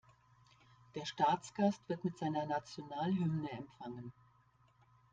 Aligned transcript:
Der 0.95 1.05
Staatsgast 1.05 1.87
wird 1.87 2.03
mit 2.03 2.17
seiner 2.17 2.47
Nationalhymne 2.47 3.51
empfangen. 3.51 4.11